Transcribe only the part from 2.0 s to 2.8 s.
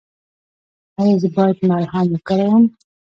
وکاروم؟